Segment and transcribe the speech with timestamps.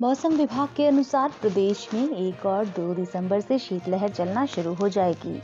[0.00, 4.88] मौसम विभाग के अनुसार प्रदेश में एक और दो दिसंबर से शीतलहर चलना शुरू हो
[4.88, 5.42] जाएगी।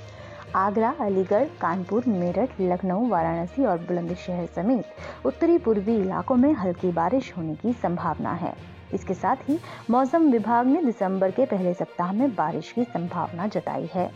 [0.57, 7.33] आगरा, अलीगढ़, कानपुर, मेरठ, लखनऊ, वाराणसी और बुलंदशहर समेत उत्तरी पूर्वी इलाकों में हल्की बारिश
[7.37, 8.53] होने की संभावना है।
[8.95, 9.59] इसके साथ ही
[9.91, 14.11] मौसम विभाग ने दिसंबर के पहले सप्ताह में बारिश की संभावना जताई है।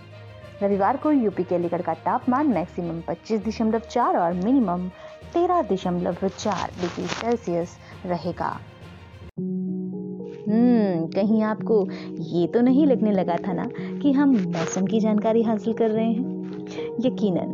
[0.63, 4.89] रविवार को यूपी के अलीगढ़ का तापमान मैक्सिमम पच्चीस दशमलव चार और मिनिमम
[5.33, 8.57] तेरह दशमलव चार डिग्री सेल्सियस रहेगा।
[10.49, 13.65] कहीं आपको ये तो नहीं लगने लगा था ना
[14.03, 16.45] कि हम मौसम की जानकारी हासिल कर रहे हैं?
[17.01, 17.53] यकीनन,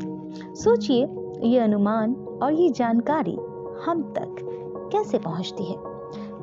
[0.54, 1.08] सोचिए,
[1.48, 3.38] ये अनुमान और ये जानकारी
[3.86, 4.36] हम तक
[4.92, 5.76] कैसे पहुँचती है?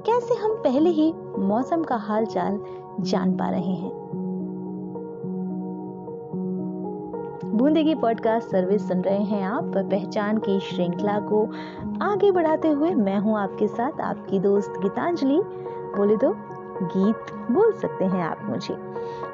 [0.06, 2.60] कैसे हम पहले ही मौसम का हालचाल
[3.00, 4.08] जान पा रहे हैं?
[7.46, 11.50] बूंदे की पॉडकास्ट सर्विस सुन रहे हैं आप। पहचान की श्रृंखला को
[12.02, 15.42] आगे बढ़ाते हुए मैं हूँ आपके साथ आपकी दोस्त गीतांजलि।
[15.98, 16.36] बोले तो
[16.84, 18.74] गीत बोल सकते हैं आप मुझे।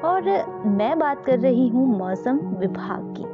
[0.04, 0.22] और
[0.66, 3.24] मैं बात कर रही हूँ मौसम विभाग की।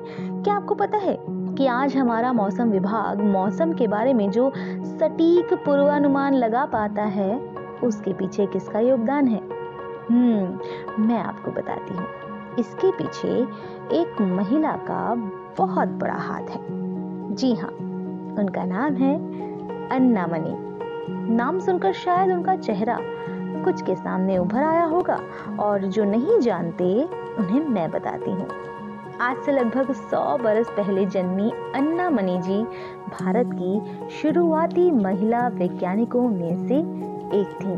[0.42, 1.16] क्या आपको पता है
[1.54, 4.52] कि आज हमारा मौसम विभाग मौसम के बारे में जो
[4.84, 7.38] सटीक पूर्वानुमान लगा पाता है,
[7.84, 9.40] उसके पीछे किसका योगदान है?
[10.10, 12.06] हम्म मैं आपको बताती हूँ।
[12.58, 13.28] इसके पीछे
[14.00, 15.14] एक महिला का
[15.58, 16.60] बहुत बड़ा हाथ है।
[17.34, 17.70] जी हाँ
[18.38, 19.14] उनका नाम है
[19.88, 20.69] अन्ना मनी
[21.30, 22.98] नाम सुनकर शायद उनका चेहरा
[23.64, 25.20] कुछ के सामने उभर आया होगा
[25.60, 27.04] और जो नहीं जानते,
[27.38, 28.48] उन्हें मैं बताती हूँ।
[29.20, 32.62] आज से लगभग 100 बरस पहले जन्मी अन्ना मनी जी
[33.20, 36.78] भारत की शुरुआती महिला वैज्ञानिकों में से
[37.40, 37.74] एक थी।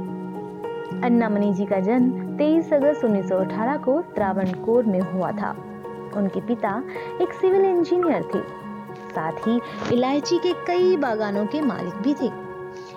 [1.03, 5.57] अन्ना मनी जी का जन्म 23 अगस्त 1918 को त्रावणकोर में हुआ था।
[6.17, 6.83] उनके पिता
[7.23, 8.41] एक सिविल इंजीनियर थे।
[9.15, 9.61] साथ ही
[9.93, 12.42] इलायची के कई बागानों के मालिक भी थे।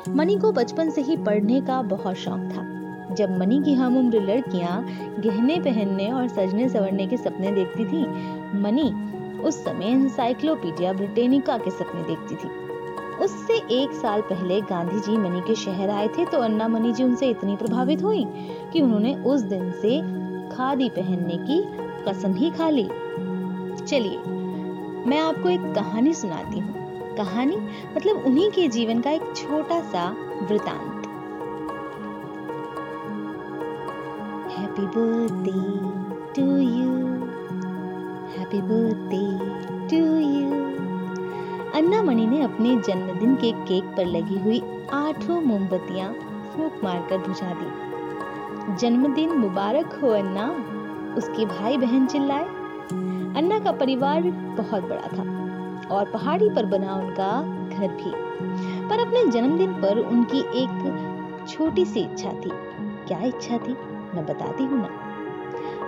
[0.09, 4.19] मनी को बचपन से ही पढ़ने का बहुत शौक था। जब मनी की हम उम्र
[4.21, 4.83] लड़कियाँ
[5.19, 8.05] गहने पहनने और सजने संवरने के सपने देखती थी,
[8.61, 8.91] मनी
[9.39, 12.49] उस समय इंसाइक्लोपीडिया ब्रिटेनिका के सपने देखती थी।
[13.23, 17.03] उससे एक साल पहले गांधी जी मनी के शहर आए थे तो अन्ना मनी जी
[17.03, 18.25] उनसे इतनी प्रभावित हुई
[18.73, 19.99] कि उन्होंने उस दिन से
[20.55, 21.61] खादी पहनने की
[22.07, 22.87] कसम ही खा ली।
[23.85, 24.17] चलिए,
[25.09, 26.84] मैं आपको एक कहानी सुनाती हूँ।
[27.17, 27.57] कहानी
[27.95, 31.01] मतलब उन्हीं के जीवन का एक छोटा सा वृतांत।
[34.55, 35.75] Happy birthday
[36.35, 37.05] to you.
[38.37, 39.55] Happy birthday
[39.89, 40.65] to you.
[41.75, 44.61] अन्ना मणि ने अपने जन्मदिन के केक पर लगी हुई
[44.93, 46.13] आठों मोमबत्तियाँ
[46.55, 47.95] फूक मारकर बुझा दी।
[48.75, 50.65] जन्मदिन मुबारक हो, अन्ना।
[51.17, 52.43] उसके भाई बहन चिल्लाए।
[53.39, 54.21] अन्ना का परिवार
[54.57, 55.44] बहुत बड़ा था।
[55.91, 57.41] और पहाड़ी पर बना उनका
[57.77, 58.11] घर भी।
[58.89, 62.49] पर अपने जन्मदिन पर उनकी एक छोटी सी इच्छा थी।
[63.07, 63.73] क्या इच्छा थी?
[64.15, 64.89] मैं बताती हूँ ना।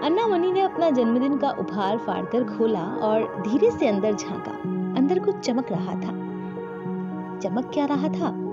[0.04, 4.52] अन्ना मनी ने अपना जन्मदिन का उपहार फाड़कर खोला और धीरे से अंदर झांका।
[4.98, 6.28] अंदर कुछ चमक रहा था।
[7.40, 8.48] चमक क्या रहा था?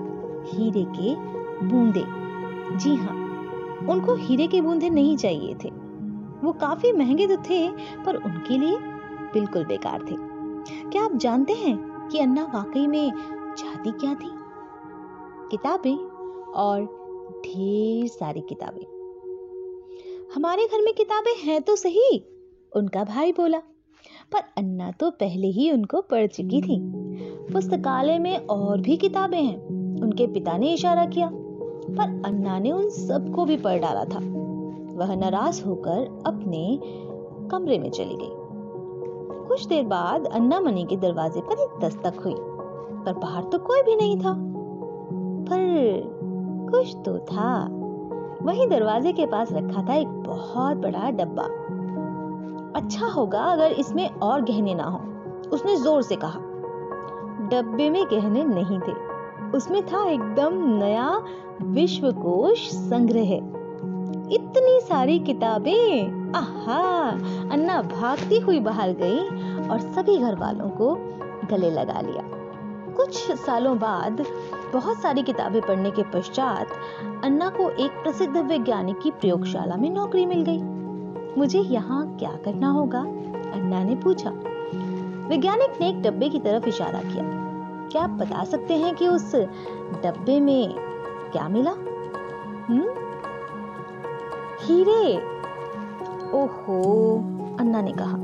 [0.47, 1.15] हीरे के
[1.65, 2.05] बूंदे।
[2.77, 3.25] जी हाँ
[3.89, 5.69] उनको हीरे के बूंदे नहीं चाहिए थे।
[6.43, 7.71] वो काफ़ी महँगे तो थे,
[8.05, 8.77] पर उनके लिए
[9.33, 10.34] बिल्कुल बेकार थे।
[10.69, 13.11] क्या आप जानते हैं कि अन्ना वाकई में
[13.57, 14.31] चाहती क्या थी?
[15.51, 15.97] किताबें
[16.51, 16.81] और
[17.45, 18.95] ढेर सारी किताबें।
[20.35, 22.25] हमारे घर में किताबें हैं तो सही,
[22.75, 23.57] उनका भाई बोला।
[24.31, 26.79] पर अन्ना तो पहले ही उनको पढ़ चुकी थी।
[27.53, 29.57] पुस्तकालय में और भी किताबें हैं,
[30.01, 31.29] उनके पिता ने इशारा किया।
[31.89, 34.19] पर अन्ना ने उन सबको भी पढ़ डाला था।
[34.95, 36.79] वह नाराज़ होकर अपने
[37.49, 38.44] कमरे में चली गई।
[39.47, 42.35] कुछ देर बाद अन्ना मनी के दरवाजे पर एक दस्तक हुई।
[43.05, 44.35] पर बाहर तो कोई भी नहीं था।
[45.49, 46.03] पर
[46.71, 47.67] कुछ तो था।
[48.41, 51.43] वही दरवाजे के पास रखा था एक बहुत बड़ा डब्बा।
[52.75, 54.99] अच्छा होगा अगर इसमें और गहने ना हो,
[55.51, 56.39] उसने ज़ोर से कहा।
[57.51, 58.93] डब्बे में गहने नहीं थे।
[59.57, 61.21] उसमें था एकदम नया
[61.61, 63.31] विश्वकोश संग्रह।
[64.33, 67.09] इतनी सारी किताबें। आहा,
[67.51, 69.19] अन्ना भागती हुई बाहर गई
[69.69, 70.95] और सभी घर वालों को
[71.49, 72.23] गले लगा लिया।
[72.93, 74.25] कुछ सालों बाद
[74.73, 76.67] बहुत सारी किताबें पढ़ने के पश्चात
[77.23, 80.63] अन्ना को एक प्रसिद्ध वैज्ञानिक की प्रयोगशाला में नौकरी मिल गई।
[81.37, 82.99] मुझे यहाँ क्या करना होगा?
[83.51, 84.29] अन्ना ने पूछा।
[85.27, 87.23] वैज्ञानिक ने एक डब्बे की तरफ़ इशारा किया।
[87.91, 89.35] क्या आप बता सकते हैं कि उस
[90.03, 90.75] डब्बे में
[91.31, 91.71] क्या मिला?
[92.69, 92.85] हम्म?
[94.61, 95.34] हीरे!
[96.33, 97.15] ओहो,
[97.59, 98.17] अन्ना ने कहा,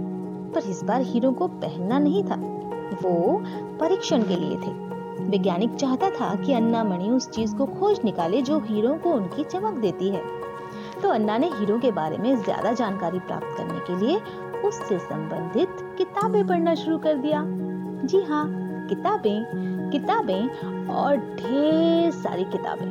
[0.53, 2.36] पर इस बार हीरो को पहनना नहीं था।
[3.03, 3.42] वो
[3.80, 4.71] परीक्षण के लिए थे।
[5.21, 9.44] वैज्ञानिक चाहता था कि अन्ना मणि उस चीज़ को खोज निकाले जो हीरो को उनकी
[9.44, 10.21] चमक देती है।
[11.01, 14.19] तो अन्ना ने हीरो के बारे में ज़्यादा जानकारी प्राप्त करने के लिए
[14.62, 17.44] उससे संबंधित किताबें पढ़ना शुरू कर दिया।
[18.06, 18.45] जी हाँ
[18.89, 22.89] किताबें किताबें और ढेर सारी किताबें।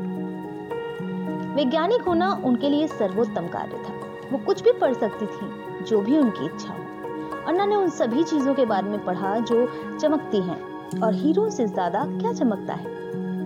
[1.55, 6.19] वैज्ञानिक होना उनके लिए सर्वोत्तम कार्य था। वो कुछ भी पढ़ सकती थी, जो भी
[6.19, 9.67] उनकी इच्छा हो। अन्ना ने उन सभी चीज़ों के बारे में पढ़ा जो
[10.01, 10.59] चमकती हैं।
[11.03, 12.85] और हीरो से ज़्यादा क्या चमकता है?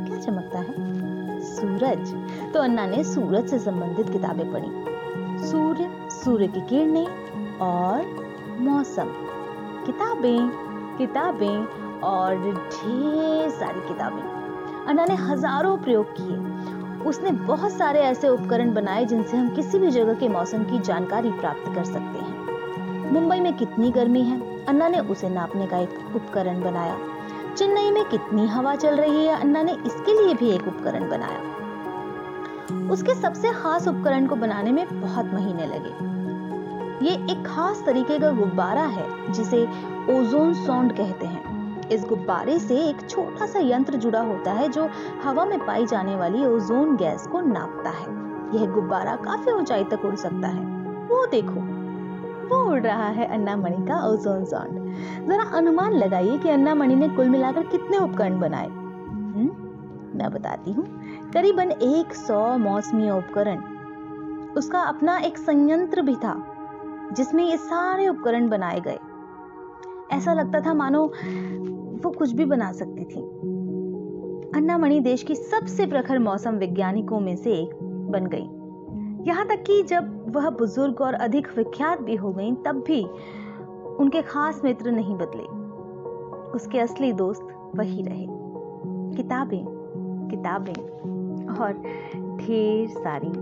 [0.06, 0.82] क्या चमकता है?
[1.40, 2.12] सूरज।
[2.52, 8.06] तो अन्ना ने सूरज से संबंधित किताबें पढ़ी। सूर्य सूर्य की किरणें और
[8.60, 9.08] मौसम।
[9.86, 10.48] किताबें
[10.98, 11.66] किताबें
[12.00, 14.22] और ढेर सारी किताबें।
[14.88, 16.36] अन्ना ने हज़ारों प्रयोग किए।
[17.06, 21.30] उसने बहुत सारे ऐसे उपकरण बनाए जिनसे हम किसी भी जगह के मौसम की जानकारी
[21.30, 22.44] प्राप्त कर सकते हैं।
[23.12, 24.66] मुंबई में कितनी गर्मी है?
[24.66, 26.98] अन्ना ने उसे नापने का एक उपकरण बनाया।
[27.56, 29.40] चेन्नई में कितनी हवा चल रही है?
[29.40, 31.64] अन्ना ने इसके लिए भी एक उपकरण बनाया।
[32.90, 36.14] उसके सबसे खास उपकरण को बनाने में बहुत महीने लगे।
[37.06, 39.64] ये एक खास तरीके का गुब्बारा है, जिसे
[40.10, 41.43] ओजोन सौंड कहते हैं।
[41.92, 44.88] इस गुब्बारे से एक छोटा सा यंत्र जुड़ा होता है जो
[45.24, 50.04] हवा में पाई जाने वाली ओजोन गैस को नापता है। यह गुब्बारा काफ़ी ऊंचाई तक
[50.04, 50.64] उड़ सकता है।
[51.06, 51.84] वो देखो
[52.48, 54.84] वो उड़ रहा है अन्ना मणि का ओजोन सॉन्ड
[55.28, 60.72] जरा अनुमान लगाइए कि अन्ना मणि ने कुल मिलाकर कितने उपकरण बनाए। हम्म, मैं बताती
[60.72, 60.84] हूँ।
[61.32, 63.62] करीबन एक सौ मौसमी उपकरण।
[64.56, 66.42] उसका अपना एक संयंत्र भी था
[67.12, 68.98] जिसमें ये सारे उपकरण बनाए गए।
[70.12, 71.06] ऐसा लगता था मानो
[72.04, 73.20] वो कुछ भी बना सकती थी।
[74.56, 78.48] अन्ना मणि देश की सबसे प्रखर मौसम वैज्ञानिकों में से एक बन गई।
[79.28, 83.04] यहाँ तक कि जब वह बुज़ुर्ग और अधिक विख्यात भी हो गई, तब भी
[83.96, 85.44] उनके खास मित्र नहीं बदले।
[86.50, 88.26] उसके असली दोस्त वही रहे।
[89.16, 89.64] किताबें
[90.30, 90.84] किताबें,
[91.54, 91.72] और
[92.36, 93.32] ढेर सारी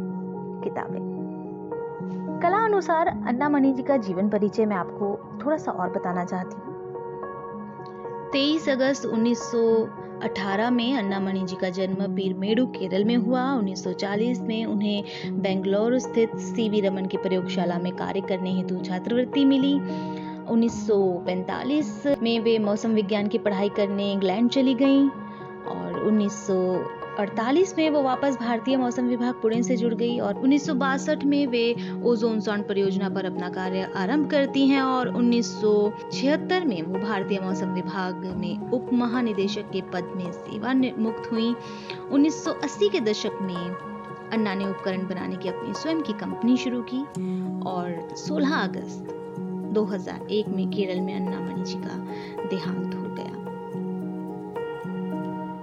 [0.65, 1.12] किताबें।
[2.43, 6.57] कला अनुसार अन्ना मणि जी का जीवन परिचय मैं आपको थोड़ा सा और बताना चाहती
[6.57, 6.73] हूँ।
[8.33, 15.05] तेईस अगस्त 1918 में अन्नामणि जी का जन्म पीरमेडू केरल में हुआ। 1940 में उन्हें
[15.43, 19.75] बेंगलोर स्थित सीवी रमन की प्रयोगशाला में कार्य करने हेतु छात्रवृत्ति मिली।
[20.51, 25.09] 1945 में वे मौसम विज्ञान की पढ़ाई करने इंग्लैंड चली गईं।
[26.03, 30.75] और 1948 में वो वापस भारतीय मौसम विभाग पुणे से जुड़ गई और उन्नीस सौ
[30.75, 36.83] बासठ में वे ओजोन सॉन्ड परियोजना पर अपना कार्य आरंभ करती हैं और 1976 में
[36.83, 40.73] वो भारतीय मौसम विभाग में उप महानिदेशक के पद में सेवा
[41.03, 41.55] मुक्त हुई
[42.13, 43.77] 1980 के दशक में
[44.33, 47.03] अन्ना ने उपकरण बनाने की अपनी स्वयं की कंपनी शुरू की
[47.71, 49.07] और 16 अगस्त
[49.75, 51.97] 2001 में केरल में अन्ना मणि जी का
[52.49, 53.42] देहांत हो गया।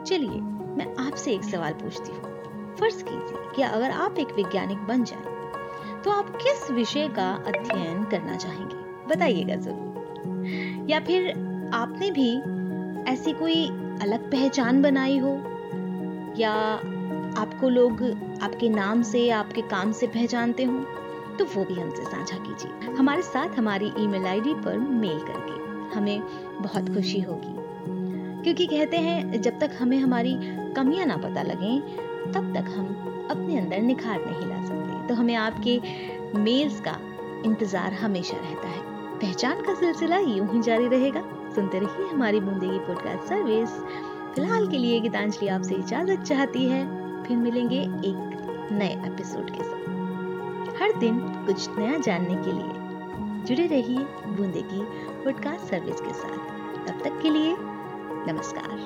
[0.09, 0.41] चलिए,
[0.77, 5.37] मैं आपसे एक सवाल पूछती हूँ। फ़र्ज़ कीजिए कि अगर आप एक वैज्ञानिक बन जाए
[6.03, 8.75] तो आप किस विषय का अध्ययन करना चाहेंगे?
[9.07, 11.29] बताइएगा ज़रूर। या फिर
[11.73, 12.37] आपने भी
[13.11, 13.65] ऐसी कोई
[14.01, 15.29] अलग पहचान बनाई हो?
[16.37, 16.51] या
[17.37, 18.03] आपको लोग
[18.41, 20.77] आपके नाम से, आपके काम से पहचानते हो?
[21.39, 25.57] तो वो भी हमसे साझा कीजिए। हमारे साथ हमारी ईमेल आईडी पर मेल करके।
[25.97, 26.21] हमें
[26.61, 27.58] बहुत खुशी होगी।
[28.49, 30.37] क्योंकि कहते हैं, जब तक हमें हमारी
[30.75, 31.81] कमियाँ ना पता लगें,
[32.31, 32.85] तब तक हम
[33.31, 35.81] अपने अंदर निखार नहीं ला सकते। तो हमें आपके
[36.39, 36.97] मेल्स का
[37.45, 38.81] इंतज़ार हमेशा रहता है।
[39.19, 41.21] पहचान का सिलसिला यूँ ही जारी रहेगा।
[41.55, 43.69] सुनते रहिए हमारी बूंदेगी पॉडकास्ट सर्विस
[44.35, 46.83] फ़िलहाल के लिए गीतांजलि आपसे इजाज़त चाहती है।
[47.23, 53.67] फिर मिलेंगे एक नए एपिसोड के साथ। हर दिन कुछ नया जानने के लिए जुड़े
[53.67, 54.05] रहिए
[54.37, 54.81] बूंदेगी
[55.23, 57.55] पॉडकास्ट सर्विस के साथ। तब तक के लिए
[58.27, 58.77] नमस्कार।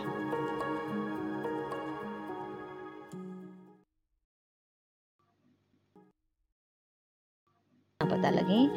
[8.00, 8.68] पता लगे,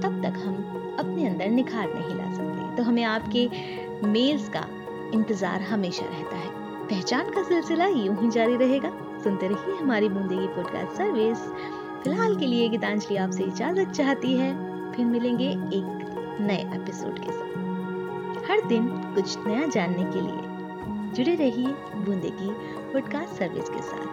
[0.00, 0.54] तब तक हम
[1.00, 3.48] अपने अंदर निखार नहीं ला सकते। तो हमें आपके
[4.06, 4.64] मेल्स का
[5.14, 6.50] इंतज़ार हमेशा रहता है।
[6.88, 8.90] पहचान का सिलसिला यूँ ही जारी रहेगा।
[9.24, 11.38] सुनते रहिए हमारी बूंदेगी पॉडकास्ट सर्विस
[12.04, 14.52] फ़िलहाल के लिए गीतांजलि आपसे इजाज़त चाहती है।
[14.92, 17.63] फिर मिलेंगे एक नए एपिसोड के साथ।
[18.48, 20.54] हर दिन कुछ नया जानने के लिए
[21.12, 21.66] जुड़े रहिए
[22.04, 22.50] बूंदे की
[22.92, 24.06] पॉडकास्ट सर्विस के साथ।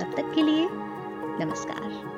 [0.00, 0.68] तब तक के लिए
[1.44, 2.17] नमस्कार।